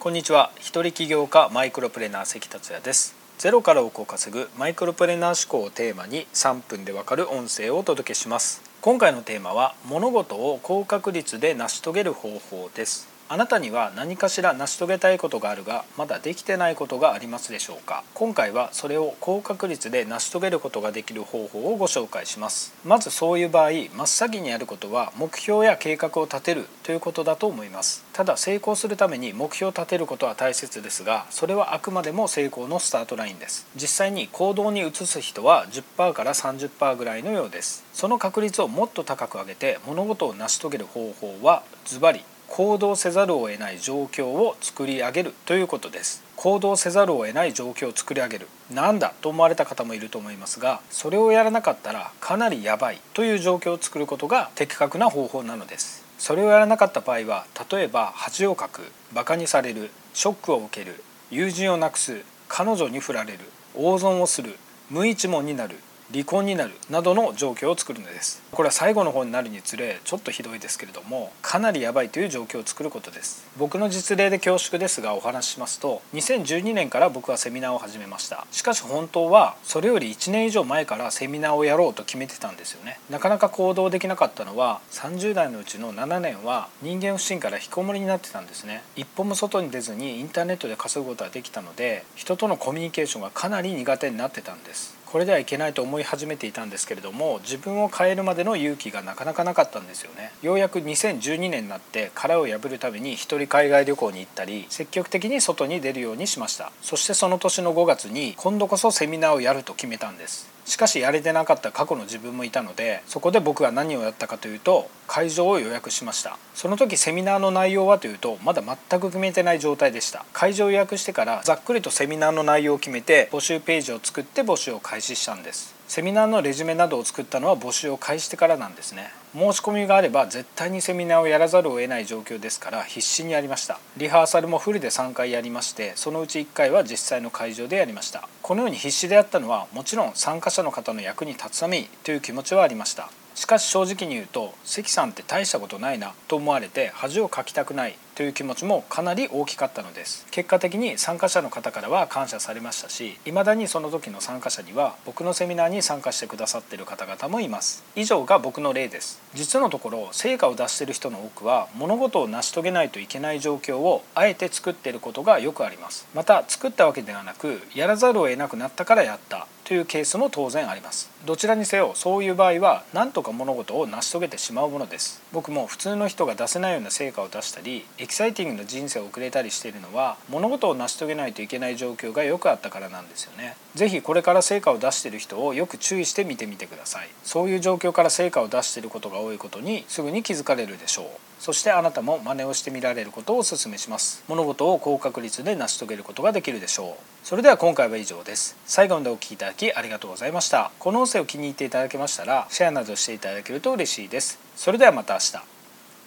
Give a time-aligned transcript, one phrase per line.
[0.00, 0.52] こんにちは。
[0.60, 3.16] 一人起業家マイクロプレーナー関達也です。
[3.36, 8.62] ゼロから億を稼ぐマイクロプレーナー思考をテーマに3分でわかる音声をお届けします。
[8.80, 13.17] 今回のテーマは物事を高確率で成し遂げる方法です。
[13.30, 18.02] あなたには何かしら成し遂げたいことがあるがまだできてないことがありますでしょうか？
[18.14, 22.74] 今回はそれを高確率で成し遂げることができる方法をご紹介します。
[22.86, 28.02] まずそういう場合真っ先にやることは目標や計画を立てるということだと思います。
[28.14, 33.66] ただ成功するために目標を立てることは大切ですがそれはあくまでも成功のスタートラインです。
[33.74, 37.84] 実際に行動に移す人は10%から30%ぐらいのようです。
[37.92, 46.24] その確率をもっと高く上げて物事を成し遂げる方法はズバリ行動せざるを得ない状況を作り上げるということです。
[46.34, 48.48] 行動せざるを得ない状況を作り上げる。
[48.72, 56.04] なんだと思われた方もいると思いますがそれをやらなかったらかなりやばいという状況を作ることが的確な方法なのです。
[56.18, 58.82] それをやらなかった場合は例えば恥をかく
[59.14, 63.40] バカにされるショックを受ける友人をなくす彼女に振られる
[63.74, 64.56] 大損をする
[64.90, 65.76] 無一文になる
[66.12, 68.42] 離婚になるなどの状況を作るのです。
[68.50, 73.46] これは最後の方になるにつれちょっとひどいですけれどもかなりやばいという状況を作ることです。
[73.58, 78.46] 僕の実例で恐縮ですがお話ししますと2012年から僕はセミナーを始めました。
[78.50, 82.98] しかし本当はそれより1年以上前からセミナーをやろうと決めてたんですよね。
[83.10, 88.82] なかなか行動できなかったのは30代のうちの7年は人間不信から引きこもりになってたんですね。
[88.96, 94.97] 一歩も外に出ずにインターネットで稼ぐことができたので人とのコミュニケーションがかなり苦手になってたんです。
[95.10, 100.32] これではいけないと思い始めていたんですけれども自分を変えるまでの勇気がなかなかなかったんですよね。
[100.42, 106.72] ようやく2012年になって殻を破るために一人海外旅行に行ったり積極的に外に出るようにしました。
[106.82, 110.57] そしてその年の5月に今度こそセミナーをやると決めたんです。
[110.68, 116.38] しかしやれてなかった過去の自分もいたのでそこで僕は何をやったかというと会場を予約しました。
[116.54, 120.26] その時セミナーの内容はというとまだ全く決めてない状態でした。
[120.34, 125.77] 会場を予約してからざっくりとセミナーの内容を決めて募集ページを作って募集を開始したんです。
[125.88, 129.10] セミナーのレジュメなどを作ったのは募集を開始してからなんですね。
[129.32, 133.80] 申し込みがあれば絶対にセミナーをやらざるを得ない状況ですから必死にやりました。
[133.96, 138.28] リハーサルもフルで3回やりましてそのうち1回は実際の会場でやりました。
[138.42, 143.10] このように必死でやったのはもちろん参加者の方の役に立つためにという気持ちはありました。
[143.34, 147.96] しかし正直に言うと関さんって大したことないなと思われて恥をかきたくない。
[148.18, 150.26] という気持ちもかなり大きかったのです。
[150.32, 157.84] 結果的に参加者の方からは感謝されましたし未だにその時の参加者には僕のセミナーに参加してくださっている方々もいます。
[157.94, 159.22] 以上が僕の例です。
[159.34, 166.08] 実のところ成果を出している人の多くは物事を成し遂げないといけない状況をあえて作っていることがよくあります。
[166.12, 169.46] また作ったわけではなくやらざるを得なくなったからやった。
[169.68, 171.10] というケースも当然あります。
[171.26, 175.20] どちらにせよそういう場合は何とか物事を成し遂げてしまうものです。
[175.30, 183.56] 僕も普通の人が出せないような成果を出したりエキサイティングな人生を送れたりしているのは物事を成し遂げないといけない状況がよくあったからなんですよね。
[183.74, 187.08] 是非これから成果を出している人をよく注意して見てみてください。
[187.22, 191.06] そういう状況から成果を出していることが多いことにすぐに気づかれるでしょう。
[191.38, 194.24] そしてあなたも真似をしてみられることをお勧めします。
[194.26, 197.26] 物事を高確率で成し遂げることができるでしょう。
[197.26, 198.56] それでは今回は以上です。
[198.66, 200.70] 最後までお聴きいただきありがとうございました。
[200.78, 204.38] この音声を気に入っていただけましたらシェアなどしていただけると嬉しいです。
[204.56, 205.57] それではまた明日。